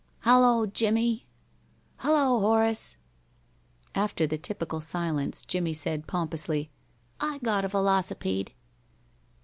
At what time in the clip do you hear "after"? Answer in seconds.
3.93-4.25